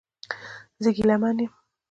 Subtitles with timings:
[0.83, 1.51] زه ګیلمن یم